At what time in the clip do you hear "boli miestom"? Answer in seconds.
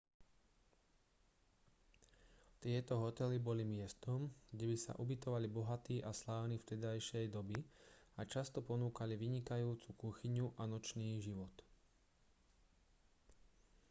3.47-4.19